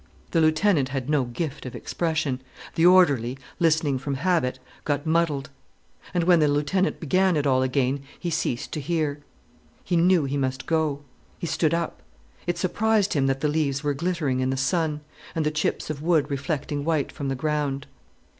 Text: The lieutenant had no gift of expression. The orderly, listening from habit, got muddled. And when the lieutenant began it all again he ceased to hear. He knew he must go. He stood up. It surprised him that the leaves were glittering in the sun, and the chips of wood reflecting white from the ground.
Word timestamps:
The 0.31 0.41
lieutenant 0.41 0.89
had 0.89 1.11
no 1.11 1.25
gift 1.25 1.63
of 1.67 1.75
expression. 1.75 2.41
The 2.73 2.87
orderly, 2.87 3.37
listening 3.59 3.99
from 3.99 4.15
habit, 4.15 4.57
got 4.83 5.05
muddled. 5.05 5.51
And 6.11 6.23
when 6.23 6.39
the 6.39 6.47
lieutenant 6.47 6.99
began 6.99 7.37
it 7.37 7.45
all 7.45 7.61
again 7.61 8.01
he 8.19 8.31
ceased 8.31 8.71
to 8.71 8.79
hear. 8.81 9.19
He 9.83 9.95
knew 9.95 10.25
he 10.25 10.37
must 10.37 10.65
go. 10.65 11.01
He 11.37 11.45
stood 11.45 11.75
up. 11.75 12.01
It 12.47 12.57
surprised 12.57 13.13
him 13.13 13.27
that 13.27 13.41
the 13.41 13.47
leaves 13.47 13.83
were 13.83 13.93
glittering 13.93 14.39
in 14.39 14.49
the 14.49 14.57
sun, 14.57 15.01
and 15.35 15.45
the 15.45 15.51
chips 15.51 15.91
of 15.91 16.01
wood 16.01 16.31
reflecting 16.31 16.83
white 16.83 17.11
from 17.11 17.27
the 17.27 17.35
ground. 17.35 17.85